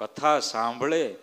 કથા 0.00 0.40
સાંભળે, 0.40 1.14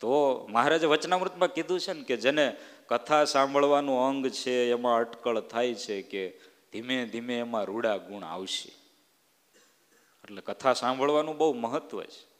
તો 0.00 0.46
મહારાજે 0.50 0.86
વચનામૃતમાં 0.86 1.52
કીધું 1.52 1.80
છે 1.80 1.92
ને 1.92 2.02
કે 2.02 2.16
જેને 2.16 2.56
કથા 2.86 3.24
સાંભળવાનું 3.24 4.00
અંગ 4.00 4.28
છે, 4.28 4.70
એમાં 4.70 4.98
અટકળ 4.98 5.40
થાય 5.40 5.74
છે 5.74 6.02
કે 6.02 6.40
ધીમે 6.72 7.06
ધીમે 7.06 7.38
એમાં 7.38 7.64
રૂડા 7.64 7.96
ગુણ 7.96 8.24
આવશે. 8.24 8.68
એટલે 10.24 10.40
કથા 10.40 10.72
સાંભળવાનું 10.72 11.36
બહુ 11.36 11.52
મહત્વ 11.52 12.02
છે. 12.02 12.36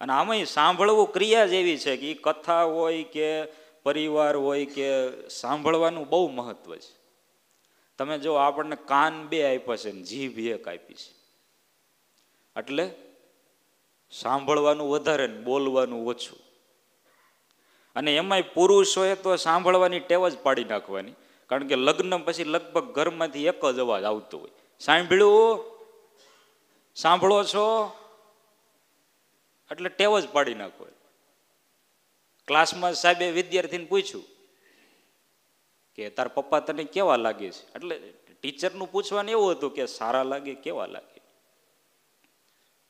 અને 0.00 0.12
આમાં 0.12 0.44
સાંભળવું 0.44 1.12
ક્રિયા 1.12 1.46
જેવી 1.46 1.78
છે 1.78 1.96
કે 1.96 2.10
એ 2.10 2.14
કથા 2.14 2.62
હોય 2.62 3.02
કે 3.02 3.44
પરિવાર 3.82 4.36
હોય 4.36 4.66
કે 4.66 4.88
સાંભળવાનું 5.28 6.08
બહુ 6.08 6.28
મહત્વ 6.28 6.76
છે. 6.76 6.96
તમે 7.98 8.18
જો 8.18 8.34
આપણને 8.34 8.76
કાન 8.76 9.26
બે 9.26 9.56
આપ્યા 9.56 9.76
છે 9.76 9.92
ને, 9.92 10.02
જીભ 10.02 10.38
એક 10.38 10.68
આપી 10.68 10.94
છે. 10.94 11.16
એટલે 12.56 12.90
સાંભળવાનું 14.10 14.90
વધારે 14.90 15.26
ને 15.26 15.40
બોલવાનું 15.40 16.06
ઓછું. 16.06 16.38
અને 17.96 18.16
એમાંય 18.16 18.42
પુરુષોએ 18.42 19.14
તો 19.14 19.36
સાંભળવાની 19.36 20.00
ટેવ 20.00 20.28
જ 20.28 20.38
પાડી 20.38 20.64
નાખવાની. 20.64 21.12
કારણ 21.46 21.66
કે 21.66 21.76
લગ્ન 21.76 22.18
પછી 22.18 22.44
લગભગ 22.44 22.92
ઘરમાંથી 22.92 23.46
એક 23.46 23.66
જ 23.70 23.78
અવાજ 23.78 24.04
આવતો 24.04 24.38
હોય. 24.38 24.50
સાંભળ્યું? 24.80 25.76
સાંભળો 26.94 27.44
છો? 27.44 27.96
એટલે 29.70 29.88
ટેવ 29.88 30.20
જ 30.20 30.28
પાડી 30.28 30.54
નાખો. 30.54 30.86
ક્લાસમાં 32.46 32.94
સાહેબે 32.94 33.30
વિદ્યાર્થીને 33.30 33.84
પૂછ્યું 33.84 34.24
કે 35.94 36.10
તાર 36.10 36.28
પપ્પા 36.28 36.60
તને 36.60 36.84
કેવા 36.84 37.16
લાગે 37.16 37.50
છે? 37.50 37.72
એટલે 37.72 37.98
ટીચરનું 38.40 38.92
પૂછવાનું 38.92 39.30
એવું 39.30 39.50
હતું 39.50 39.74
કે 39.74 39.86
સારા 39.86 40.22
લાગે, 40.22 40.54
કેવા 40.54 40.86
લાગે? 40.86 41.15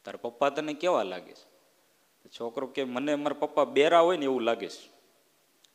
તાર 0.06 0.16
પપ્પા 0.16 0.48
તને 0.48 0.74
કેવા 0.74 1.02
લાગે 1.02 1.32
છે? 1.32 1.56
છોકરો 2.28 2.66
કે 2.66 2.84
મને 2.84 3.14
મારા 3.14 3.36
પપ્પા 3.40 3.64
બેરા 3.64 4.00
હોય 4.00 4.16
ને 4.16 4.24
એવું 4.24 4.40
લાગે 4.40 4.68
છે. 4.68 4.90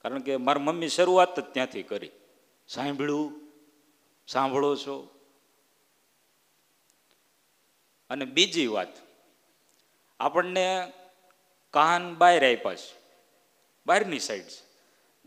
કારણ 0.02 0.20
કે 0.20 0.38
મારી 0.38 0.60
મમ્મી 0.60 0.88
શરૂઆત 0.88 1.40
જ 1.40 1.44
ત્યાંથી 1.44 1.84
કરી. 1.84 2.12
સાંભળ્યું, 2.68 3.52
સાંભળો 4.28 4.76
છો. 4.76 4.96
અને 8.10 8.26
બીજી 8.26 8.68
વાત, 8.68 8.88
આપણને 10.20 10.94
કાન 11.72 12.16
બહાર 12.16 12.44
આપ્યા 12.44 12.76
છે, 12.76 12.92
બહારની 13.86 14.20
સાઈડ 14.20 14.44
છે, 14.44 14.64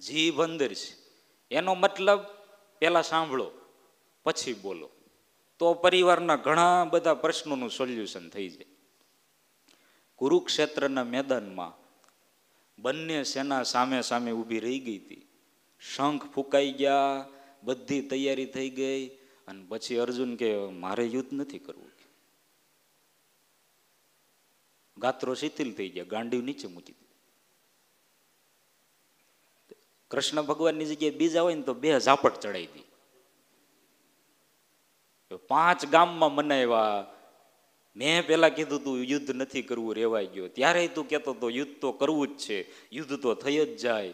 જીભ 0.00 0.40
અંદર 0.40 0.72
છે. 0.72 0.92
એનો 1.50 1.74
મતલબ 1.74 2.20
પહેલાં 2.78 3.02
સાંભળો, 3.02 3.50
પછી 4.24 4.54
બોલો. 4.54 4.90
તો 5.58 5.74
પરિવારના 5.74 6.36
ઘણા 6.36 6.84
બધા 6.84 7.14
પ્રશ્નોનું 7.14 7.70
સોલ્યુશન 7.70 8.28
થઈ 8.28 8.48
જાય. 8.48 8.73
કુરુક્ષેત્રના 10.16 11.04
મેદાનમાં 11.04 11.84
બંને 12.82 13.22
સેના 13.22 13.62
સામે 13.62 14.02
સામે 14.02 14.32
ઊભી 14.32 14.60
રહી 14.60 14.80
ગઈ 14.80 14.98
હતી. 14.98 15.26
શંખ 15.80 16.32
ફૂંકાઈ 16.32 16.72
ગયા, 16.72 17.28
બધી 17.62 18.08
તૈયારી 18.08 18.46
થઈ 18.46 18.70
ગઈ 18.70 19.08
અને 19.48 19.64
પછી 19.68 19.96
અર્જુન 19.96 20.36
કે, 20.36 20.56
મારે 20.56 21.04
યુદ્ધ 21.04 21.32
નથી 21.32 21.58
કરવું. 21.58 21.90
ગાત્રો 24.98 25.34
શિથિલ 25.34 25.72
થઈ 25.72 25.88
ગયા 25.88 26.04
ગાંડી 26.04 26.38
નીચે 26.38 26.68
મૂકી 26.68 26.92
દીધી. 26.92 27.04
કૃષ્ણ 30.10 30.42
ભગવાનની 30.42 30.84
જગ્યાએ 30.84 31.10
બીજા 31.10 31.42
હોય 31.42 31.54
ને 31.54 31.62
તો 31.62 31.74
બે 31.74 31.98
ઝાપટ 31.98 32.40
ચડાવી 32.40 32.66
દી. 32.66 32.84
પાંચ 35.48 35.86
ગામમાં 35.86 36.34
મનાવ્યા 36.34 37.13
મેં 37.96 38.26
પહેલાં 38.26 38.54
કીધું 38.54 38.84
તું, 38.84 39.02
યુદ્ધ 39.02 39.30
નથી 39.30 39.62
કરવું, 39.62 39.94
રેવાઈ 39.94 40.26
ગયો. 40.26 40.48
ત્યારે 40.48 40.88
તું 40.88 41.08
કહેતો 41.08 41.34
તો, 41.34 41.50
યુદ્ધ 41.50 41.80
તો 41.80 41.92
કરવું 41.92 42.28
જ 42.28 42.38
છે, 42.38 42.90
યુદ્ધ 42.92 43.22
તો 43.22 43.34
થઈ 43.34 43.64
જ 43.64 43.76
જાય. 43.76 44.12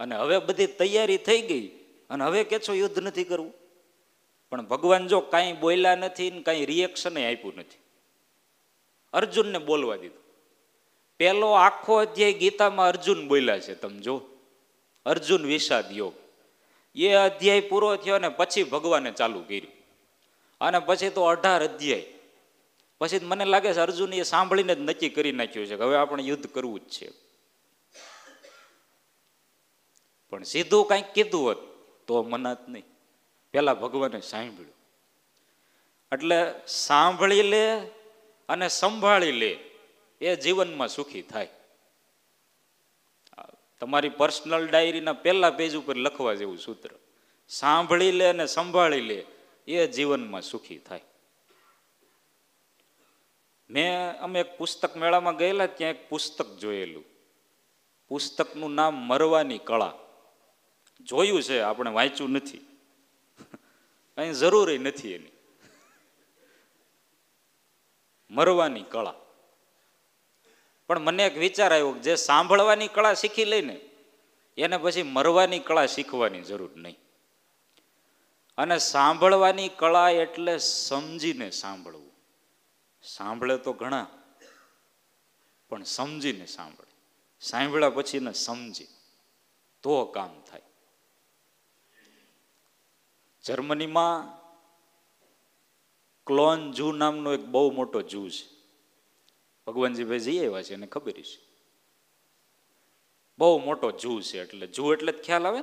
અને 0.00 0.16
હવે 0.16 0.38
બધી 0.38 0.66
તૈયારી 0.66 1.16
થઈ 1.16 1.40
ગઈ. 1.40 1.68
અને 2.10 2.24
હવે 2.24 2.44
કે 2.44 2.58
છો, 2.58 2.74
યુદ્ધ 2.74 2.98
નથી 2.98 3.24
કરવું? 3.24 3.54
પણ 4.50 4.62
ભગવાન 4.62 5.06
જો 5.06 5.20
કાંઈ 5.20 5.52
બોલ્યા 5.52 5.96
નથી 5.96 6.30
ને 6.30 6.42
કાંઈ 6.42 6.64
રિએક્શન 6.64 7.18
આપ્યું 7.18 7.52
નથી. 7.56 7.78
અર્જુનને 9.12 9.58
બોલવા 9.58 9.96
દીધું. 9.96 10.22
પેલો 11.16 11.50
આખો 11.50 11.94
અધ્યાય 11.94 12.32
ગીતામાં 12.32 12.88
અર્જુન 12.88 13.28
બોલ્યા 13.28 13.58
છે, 13.58 13.74
તમે 13.74 13.98
જો 13.98 14.20
અર્જુન 15.06 15.46
વિષાદ 15.46 15.96
યોગ. 15.96 16.12
એ 16.96 17.12
અધ્યાય 17.12 17.60
પૂરો 17.60 17.96
થયો 17.96 18.18
ને 18.18 18.28
પછી 18.28 18.62
ભગવાને 18.62 19.10
ચાલુ 19.10 19.40
કર્યું. 19.40 19.66
અને 20.60 20.78
પછી 20.78 21.10
તો 21.10 21.22
અઢાર 21.22 21.64
અધ્યાય. 21.64 22.17
પછી 23.00 23.18
મને 23.18 23.44
લાગે 23.44 23.74
છે 23.74 23.80
અર્જુન 23.80 24.12
એ 24.12 24.22
સાંભળીને 24.22 24.74
જ 24.74 24.78
નક્કી 24.78 25.08
કરી 25.08 25.32
નાખ્યું 25.32 25.66
છે 25.66 25.76
કે 25.76 25.82
હવે 25.82 25.96
આપણે 25.96 26.22
યુદ્ધ 26.22 26.46
કરવું 26.46 26.80
જ 26.80 26.88
છે. 26.88 27.10
પણ 30.30 30.42
સીધું 30.42 30.86
કાંઈક 30.86 31.04
કીધું 31.04 31.42
હોત 31.42 31.58
તો 32.06 32.22
મનાત 32.22 32.68
નહીં. 32.68 32.84
પેલા 33.52 33.74
ભગવાને 33.74 34.20
સાંભળ્યું. 34.20 34.74
એટલે 36.12 36.36
સાંભળી 36.66 37.42
લે 37.42 37.76
અને 38.48 38.68
સંભાળી 38.68 39.32
લે, 39.32 39.58
એ 40.20 40.36
જીવનમાં 40.36 40.88
સુખી 40.88 41.22
થાય. 41.22 41.48
તમારી 43.80 44.08
પર્સનલ 44.08 44.68
ડાયરીના 44.68 45.12
પહેલા 45.12 45.50
પેજ 45.50 45.76
ઉપર 45.76 45.96
લખવા 45.96 46.34
જેવું 46.34 46.58
સૂત્ર. 46.58 46.90
સાંભળી 47.48 48.12
લે 48.12 48.26
અને 48.26 48.46
સંભાળી 48.46 49.00
લે, 49.00 49.24
એ 49.68 49.86
જીવનમાં 49.86 50.42
સુખી 50.42 50.78
થાય. 50.78 51.00
મેં 53.70 54.18
અમે 54.18 54.40
એક 54.40 54.58
પુસ્તક 54.58 54.96
મેળામાં 54.96 55.36
ગયેલા 55.36 55.66
ત્યાં 55.66 55.90
એક 55.90 56.08
પુસ્તક 56.08 56.46
જોયેલું. 56.46 57.04
પુસ્તકનું 58.08 58.74
નામ 58.74 58.94
મરવાની 58.94 59.58
કળા. 59.58 59.92
જોયું 61.00 61.42
છે, 61.42 61.60
આપણે 61.60 61.90
વાંચ્યું 61.90 62.30
નથી. 62.30 62.58
કઈ 64.16 64.32
જરૂર 64.32 64.80
નથી 64.80 65.12
એની. 65.12 65.30
મરવાની 68.30 68.82
કળા. 68.82 69.14
પણ 70.86 70.98
મને 70.98 71.26
એક 71.26 71.36
વિચાર 71.36 71.72
આવ્યો 71.72 71.92
જે 71.92 72.14
સાંભળવાની 72.14 72.88
કળા 72.88 73.14
શીખી 73.14 73.44
લઈને, 73.44 73.80
એને 74.58 74.76
પછી 74.76 75.02
મરવાની 75.02 75.58
કળા 75.58 75.86
શીખવાની 75.86 76.40
જરૂર 76.40 76.70
નહીં. 76.76 76.96
અને 78.58 78.78
સાંભળવાની 78.78 79.68
કળા 79.68 80.10
એટલે 80.10 80.58
સમજીને 80.58 81.50
સાંભળવું. 81.50 82.07
સાંભળે 83.02 83.58
તો 83.58 83.72
ઘણા, 83.72 84.06
પણ 85.68 85.82
સમજીને 85.82 86.46
સાંભળે. 86.46 86.94
સાંભળ્યા 87.40 87.90
પછી 87.90 88.20
ને 88.20 88.32
સમજી. 88.32 88.86
તો 89.82 90.04
કામ 90.04 90.40
થાય. 90.40 90.62
જર્મનીમાં 93.44 94.38
ક્લોન 96.26 96.72
જૂ 96.72 96.92
નામનો 96.92 97.34
એક 97.34 97.40
બહુ 97.40 97.70
મોટો 97.70 98.02
જૂ 98.02 98.28
છે. 98.28 98.58
ભગવાનજીભાઈ 99.66 100.18
જઈ 100.18 100.46
આવ્યા 100.46 100.62
છે, 100.62 100.74
એને 100.74 100.86
ખબર 100.86 101.10
છે. 101.10 101.48
બહુ 103.38 103.58
મોટો 103.58 103.90
જૂ 103.90 104.20
છે 104.20 104.42
એટલે, 104.42 104.66
જૂ 104.66 104.92
એટલે 104.92 105.12
જ 105.12 105.22
ખ્યાલ 105.22 105.46
આવે 105.46 105.60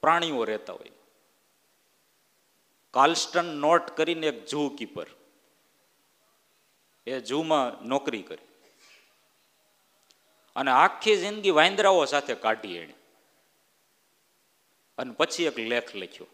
પ્રાણીઓ 0.00 0.44
રહેતા 0.44 0.72
હોય. 0.72 0.90
કાલ્સ્ટન 2.90 3.44
નોટ 3.44 3.90
કરીને 3.90 4.26
એક 4.26 4.46
જૂ 4.46 4.68
કીપર. 4.68 5.06
એ 7.08 7.20
જૂમાં 7.20 7.88
નોકરી 7.88 8.22
કરી. 8.22 8.44
અને 10.56 10.70
આખી 10.70 11.16
જિંદગી 11.16 11.50
વાંદરાઓ 11.50 12.04
સાથે 12.04 12.34
કાઢી 12.34 12.76
એણે. 12.76 12.94
અને 14.98 15.12
પછી 15.12 15.44
એક 15.44 15.58
લેખ 15.58 15.96
લખ્યો. 15.96 16.26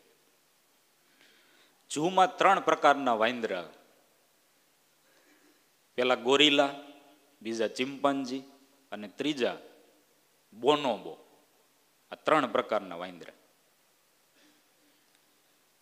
જૂમાં 1.91 2.37
ત્રણ 2.37 2.61
પ્રકારના 2.61 3.15
વાંદરા. 3.15 3.73
પેલા 5.95 6.15
ગોરીલા, 6.15 6.75
બીજા 7.43 7.69
ચિંપાંજી 7.69 8.43
અને 8.93 9.09
ત્રીજા 9.09 9.59
બોનોબો. 10.53 11.27
આ 12.11 12.15
ત્રણ 12.15 12.47
પ્રકારના 12.47 12.97
વાંદરા. 12.97 13.33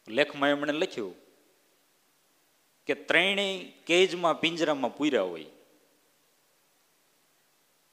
લેખમાં 0.09 0.49
એમણે 0.49 0.73
લખ્યું 0.73 1.32
કે 2.87 2.95
ત્રણેય 3.09 3.65
કેજમાં 3.87 4.41
પિંજરામાં 4.41 4.97
પૂર્યા 4.97 5.23
હોય. 5.23 5.51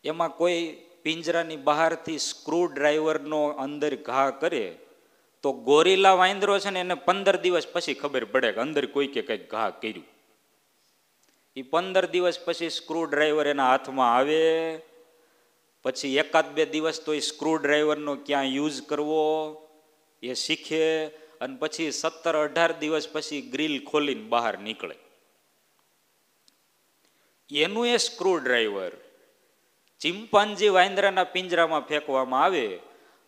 એમાં 0.04 0.36
કોઈ 0.36 0.60
પિંજરાની 1.04 1.64
બહારથી 1.70 2.20
સ્ક્રૂ 2.20 2.68
ડ્રાઈવરનો 2.68 3.42
અંદર 3.66 3.96
ઘા 3.96 4.30
કરે, 4.42 4.66
તો 5.44 5.52
ગોરીલા 5.54 6.14
વાંદરો 6.14 6.60
છે 6.60 6.70
ને 6.70 6.80
એને 6.80 6.96
પંદર 7.08 7.38
દિવસ 7.38 7.68
પછી 7.74 7.94
ખબર 7.94 8.24
પડે 8.26 8.52
કે 8.52 8.60
અંદર 8.60 8.86
કોઈ 8.86 9.08
કે 9.08 9.22
કંઈક 9.22 9.50
ઘા 9.52 9.70
કર્યું. 9.70 10.08
એ 11.56 11.62
પંદર 11.62 12.06
દિવસ 12.06 12.38
પછી 12.46 12.70
સ્ક્રૂ 12.70 13.06
ડ્રાઈવર 13.06 13.48
એના 13.48 13.70
હાથમાં 13.72 14.12
આવે, 14.18 14.44
પછી 15.86 16.18
એકાદ 16.18 16.48
બે 16.56 16.66
દિવસ 16.66 17.00
તો 17.06 17.14
એ 17.14 17.20
સ્ક્રૂ 17.20 17.58
ડ્રાઈવરનો 17.58 18.16
ક્યાં 18.16 18.44
યુઝ 18.58 18.80
કરવો, 18.82 19.26
એ 20.24 20.34
શીખે 20.34 20.86
અને 21.42 21.58
પછી 21.60 21.92
સત્તર 21.92 22.36
અઢાર 22.36 22.72
દિવસ 22.80 23.10
પછી 23.12 23.42
ગ્રીલ 23.42 23.76
ખોલીને 23.86 24.26
બહાર 24.30 24.58
નીકળે. 24.60 24.96
એનું 27.50 27.88
એ 27.88 27.98
સ્ક્રૂ 27.98 28.38
ડ્રાઈવર 28.38 28.92
ચિમ્પાન્જી 30.02 30.70
વાંદરાના 30.70 31.24
પિંજરામાં 31.24 31.88
ફેંકવામાં 31.88 32.44
આવે 32.44 32.80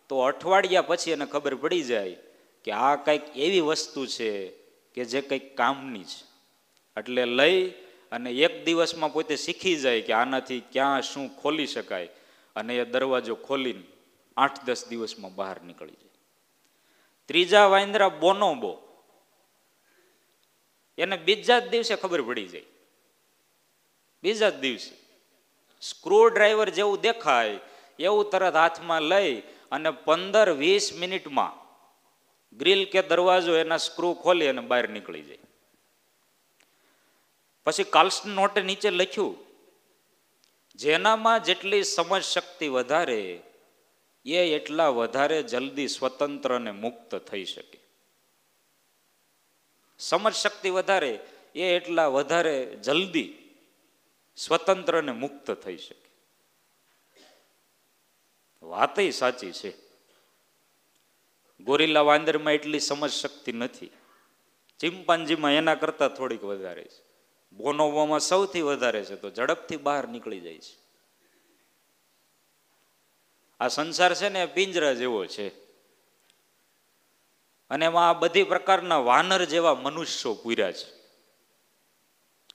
તો 0.08 0.20
અઠવાડિયા 0.20 0.82
પછી 0.82 1.10
એને 1.10 1.26
ખબર 1.26 1.54
પડી 1.54 1.82
જાય 1.82 2.16
કે 2.64 2.70
આ 2.72 2.96
કંઈક 2.96 3.24
એવી 3.36 3.60
વસ્તુ 3.60 4.06
છે 4.06 4.30
કે 4.94 5.04
જે 5.04 5.20
કંઈક 5.20 5.56
કામની 5.56 6.04
છે. 6.04 6.20
એટલે 6.96 7.24
લઈ 7.24 7.60
અને 8.12 8.30
એક 8.30 8.64
દિવસમાં 8.64 9.12
પોતે 9.12 9.36
શીખી 9.36 9.76
જાય 9.76 10.02
કે 10.02 10.12
આનાથી 10.12 10.62
ક્યાં 10.72 11.02
શું 11.02 11.26
ખોલી 11.42 11.66
શકાય 11.66 12.08
અને 12.56 12.72
એ 12.76 12.84
દરવાજો 12.84 13.34
ખોલીને 13.34 13.84
આઠ 14.36 14.64
દસ 14.64 14.88
દિવસમાં 14.88 15.34
બહાર 15.34 15.56
નીકળી 15.62 15.98
જાય. 16.02 16.11
ત્રીજા 17.28 17.66
વાંદરા 17.66 18.16
બોનોબો 18.22 18.72
એને 20.98 21.16
બીજા 21.16 21.60
જ 21.60 21.68
દિવસે 21.68 21.94
ખબર 21.96 22.22
પડી 22.22 22.48
જાય. 22.48 22.68
બીજા 24.22 24.50
જ 24.50 24.58
દિવસે. 24.58 24.94
સ્ક્રૂ 25.82 26.24
ડ્રાઈવર 26.28 26.68
જેવું 26.70 27.00
દેખાય, 27.00 27.60
એવું 27.98 28.30
તરત 28.30 28.54
હાથમાં 28.54 29.02
લઈ 29.02 29.32
અને 29.72 29.90
પંદર 30.06 30.48
વીસ 30.52 30.86
મિનિટમાં 30.94 31.54
ગ્રીલ 32.56 32.82
કે 32.92 33.00
દરવાજો 33.02 33.52
એના 33.56 33.84
સ્ક્રૂ 33.86 34.14
ખોલી 34.14 34.48
અને 34.48 34.62
બહાર 34.70 34.84
નીકળી 34.88 35.22
જાય. 35.22 35.46
પછી 37.66 37.90
કાલ્સન 37.94 38.30
નોટે 38.30 38.60
નીચે 38.62 38.90
લખ્યું, 38.90 39.34
જેનામાં 40.74 41.44
જેટલી 41.44 41.82
સમજ 41.84 42.22
શક્તિ 42.24 42.68
વધારે 42.68 43.20
એ 44.24 44.36
એટલા 44.36 44.88
વધારે 44.88 45.42
જલ્દી 45.42 45.88
સ્વતંત્ર 45.88 46.54
અને 46.54 46.70
મુક્ત 46.70 47.14
થઈ 47.14 47.44
શકે. 47.44 47.80
સમજ 49.98 50.32
શક્તિ 50.32 50.70
વધારે, 50.70 51.18
એ 51.54 51.62
એટલા 51.76 52.06
વધારે 52.06 52.76
જલ્દી 52.76 53.34
સ્વતંત્ર 54.36 54.98
અને 54.98 55.12
મુક્ત 55.12 55.50
થઈ 55.50 55.76
શકે. 55.76 56.10
વાતય 58.62 59.10
સાચી 59.10 59.52
છે. 59.52 59.72
ગોરીલા 61.60 62.00
વાંદરમાં 62.00 62.52
એટલી 62.52 62.80
સમજ 62.80 63.10
શક્તિ 63.10 63.52
નથી. 63.52 63.90
ચિમ્પાન્જીમાં 64.78 65.52
એના 65.52 65.74
કરતાં 65.74 66.08
થોડીક 66.08 66.44
વધારે 66.44 66.84
છે. 66.84 67.12
બોનોવામાં 67.52 68.20
સૌથી 68.20 68.60
વધારે 68.60 69.04
છે 69.04 69.16
તો 69.16 69.30
ઝડપથી 69.30 69.76
બહાર 69.76 70.08
નીકળી 70.08 70.40
જાય 70.40 70.58
છે. 70.58 70.81
આ 73.62 73.68
સંસાર 73.68 74.14
છે 74.14 74.28
ને 74.28 74.46
પિંજરા 74.46 74.94
જેવો 74.94 75.26
છે. 75.26 75.48
અને 77.70 77.84
એમાં 77.84 78.10
આ 78.10 78.12
બધી 78.12 78.42
પ્રકારના 78.42 78.96
વાનર 78.96 79.44
જેવા 79.44 79.74
મનુષ્યો 79.74 80.34
પૂર્યા 80.34 80.72
છે. 80.72 81.02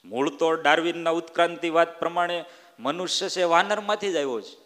મૂળ 0.05 0.35
તો 0.35 0.53
ડાર્વિનના 0.53 1.09
ઉત્ક્રાંતિવાદ 1.09 1.99
પ્રમાણે 1.99 2.45
મનુષ્ય 2.79 3.29
છે 3.29 3.43
વાનરમાંથી 3.43 4.13
જ 4.13 4.15
આવ્યો 4.15 4.41
છે. 4.41 4.57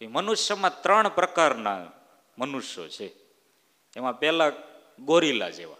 એ 0.00 0.06
મનુષ્યમાં 0.06 0.82
ત્રણ 0.82 1.08
પ્રકારના 1.08 1.92
મનુષ્યો 2.38 2.88
છે. 2.88 3.12
એમાં 3.96 4.18
પહેલા 4.18 4.52
ગોરીલા 5.00 5.50
જેવા. 5.50 5.76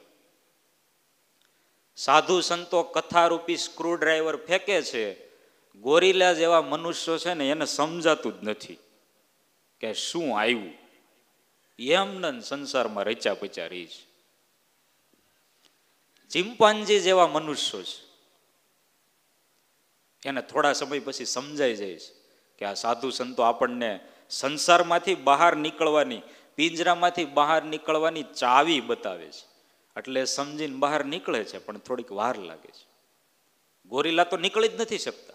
સાધુ 1.97 2.41
સંતો 2.41 2.83
કથારૂપી 2.83 3.57
સ્ક્રૂ 3.57 3.97
ડ્રાઈવર 3.97 4.37
ફેંકે 4.37 4.83
છે. 4.83 5.29
ગોરીલા 5.75 6.33
જેવા 6.33 6.63
મનુષ્યો 6.63 7.19
છે 7.19 7.35
ને 7.35 7.51
એને 7.51 7.65
સમજાતું 7.65 8.41
જ 8.41 8.49
નથી. 8.49 8.79
કે 9.81 9.95
શું 9.95 10.41
આવ્યું 10.41 10.73
એમને 11.79 12.41
સંસારમાં 12.41 13.05
રચ્યા 13.05 13.35
પચ્યા 13.35 13.67
રહી 13.67 13.87
છે. 13.87 14.17
ચિંપાંજી 16.29 17.01
જેવા 17.01 17.27
મનુષ્યો 17.27 17.83
છે. 17.83 18.07
એને 20.29 20.43
થોડા 20.43 20.73
સમય 20.73 20.99
પછી 20.99 21.25
સમજાઈ 21.25 21.77
જાય 21.77 21.99
છે 21.99 22.15
કે 22.59 22.65
આ 22.65 22.75
સાધુ 22.75 23.11
સંતો 23.11 23.43
આપણને 23.43 24.01
સંસારમાંથી 24.31 25.15
બહાર 25.15 25.57
નીકળવાની, 25.57 26.23
પિંજરામાંથી 26.55 27.25
બહાર 27.25 27.63
નીકળવાની 27.63 28.23
ચાવી 28.23 28.81
બતાવે 28.81 29.31
છે. 29.31 29.47
એટલે 29.97 30.25
સમજીને 30.25 30.77
બહાર 30.77 31.05
નીકળે 31.05 31.45
છે, 31.45 31.59
પણ 31.59 31.79
થોડીક 31.79 32.13
વાર 32.13 32.39
લાગે 32.39 32.69
છે. 32.69 32.87
ગોરીલા 33.87 34.25
તો 34.25 34.37
નીકળી 34.37 34.69
જ 34.69 34.81
નથી 34.81 34.99
શકતા. 34.99 35.33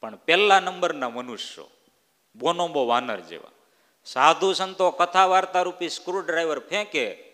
પણ 0.00 0.16
પહેલા 0.16 0.60
નંબરના 0.60 1.08
મનુષ્યો 1.08 1.70
બોનોબો 2.38 2.86
વાનર 2.86 3.20
જેવા. 3.20 3.50
સાધુ 4.04 4.52
સંતો 4.52 4.90
કથા 4.90 5.26
વાર્તા 5.26 5.62
રૂપી 5.62 5.88
સ્ક્રૂ 5.88 6.20
ડ્રાઈવર 6.20 6.58
ફેંકે, 6.58 7.32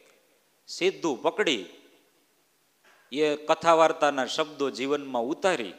સીધું 0.67 1.23
પકડી, 1.23 1.67
એ 3.13 3.37
કથા 3.37 3.75
વાર્તાના 3.75 4.27
શબ્દો 4.27 4.71
જીવનમાં 4.71 5.23
ઉતારી 5.23 5.75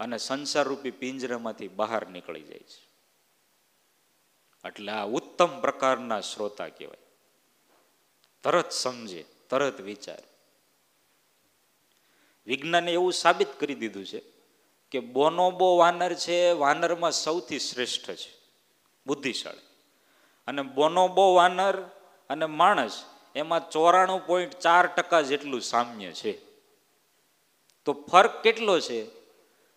અને 0.00 0.18
સંસાર 0.18 0.64
રૂપી 0.64 0.90
પિંજરામાંથી 0.90 1.68
બહાર 1.68 2.06
નીકળી 2.06 2.42
જાય 2.42 2.58
છે. 2.58 2.88
એટલે 4.66 4.92
આ 4.92 5.04
ઉત્તમ 5.04 5.60
પ્રકારના 5.60 6.20
શ્રોતા 6.20 6.68
કહેવાય. 6.68 6.96
તરત 8.42 8.70
સમજે, 8.70 9.24
તરત 9.50 9.80
વિચારે. 9.80 10.22
વિજ્ઞાને 12.46 12.92
એવું 12.92 13.12
સાબિત 13.12 13.48
કરી 13.60 13.74
દીધું 13.74 14.04
છે 14.04 14.22
કે 14.94 15.00
બોનોબો 15.00 15.76
વાનર 15.76 16.14
છે, 16.14 16.50
વાનરમાં 16.50 17.12
સૌથી 17.12 17.58
શ્રેષ્ઠ 17.58 18.10
છે, 18.10 18.36
બુદ્ધિશાળી. 19.06 19.58
અને 20.46 20.62
બોનોબો 20.62 21.34
વાનર 21.34 21.76
અને 22.30 22.46
માણસ, 22.46 23.04
એમાં 23.34 23.70
ચોરાણું 23.70 24.26
પોઈન્ટ 24.26 24.52
ચાર 24.52 24.86
ટકા 24.86 25.20
જેટલું 25.20 25.60
સામ્ય 25.60 26.12
છે. 26.12 26.32
તો 27.84 27.92
ફરક 27.92 28.42
કેટલો 28.42 28.80
છે? 28.80 29.04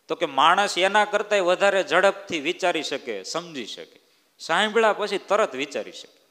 તો 0.07 0.15
કે 0.15 0.25
માણસ 0.25 0.77
એના 0.77 1.05
કરતાં 1.05 1.39
વધારે 1.39 1.83
ઝડપથી 1.83 2.39
વિચારી 2.39 2.83
શકે, 2.83 3.23
સમજી 3.23 3.65
શકે. 3.65 3.99
સાંભળ્યા 4.39 4.93
પછી 4.93 5.17
તરત 5.17 5.55
વિચારી 5.55 5.91
શકે. 5.91 6.21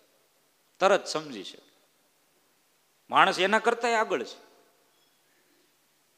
તરત 0.79 1.07
સમજી 1.07 1.45
શકે. 1.45 1.73
માણસ 3.11 3.39
એના 3.39 3.59
કરતાં 3.59 4.01
આગળ 4.01 4.23
છે. 4.23 4.39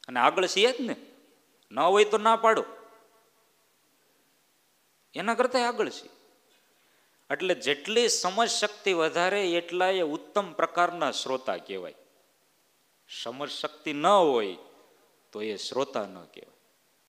અને 0.07 0.19
આગળ 0.19 0.45
છીએ 0.45 0.71
જ 0.71 0.75
ને. 0.81 0.95
ન 1.71 1.79
હોય 1.79 2.05
તો 2.05 2.17
ના 2.17 2.35
પાડો. 2.35 2.63
એના 5.13 5.33
કરતા 5.33 5.67
આગળ 5.67 5.89
છે. 5.89 6.07
એટલે 7.31 7.55
જેટલી 7.55 8.09
સમજ 8.09 8.49
શક્તિ 8.49 8.93
વધારે, 8.93 9.51
એટલા 9.51 9.87
એ 9.87 10.01
ઉત્તમ 10.01 10.53
પ્રકારના 10.53 11.11
શ્રોતા 11.11 11.57
કહેવાય. 11.57 11.95
સમજ 13.21 13.49
શક્તિ 13.49 13.93
ન 13.93 14.07
હોય 14.07 14.57
તો 15.31 15.41
એ 15.41 15.55
શ્રોતા 15.55 16.05
ન 16.05 16.23
કહેવાય. 16.23 16.58